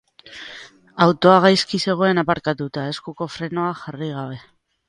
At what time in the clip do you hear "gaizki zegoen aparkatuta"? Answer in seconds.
1.43-2.89